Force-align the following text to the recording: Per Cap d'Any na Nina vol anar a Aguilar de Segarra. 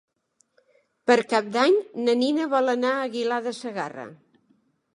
Per 1.11 1.17
Cap 1.33 1.51
d'Any 1.57 1.77
na 2.07 2.15
Nina 2.21 2.47
vol 2.55 2.73
anar 2.73 2.95
a 2.97 3.05
Aguilar 3.11 3.41
de 3.49 3.53
Segarra. 3.61 4.07